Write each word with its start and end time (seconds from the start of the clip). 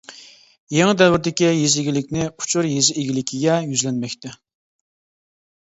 يېڭى 0.75 0.95
دەۋردىكى 1.01 1.49
يېزا 1.57 1.79
ئىگىلىكنى 1.83 2.25
ئۇچۇر 2.29 2.69
يېزا 2.71 2.97
ئىگىلىكىگە 3.03 3.59
يۈزلەنمەكتە. 3.69 4.37